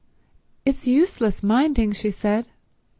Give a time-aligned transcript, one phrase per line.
[0.65, 2.47] "It's useless minding," she said.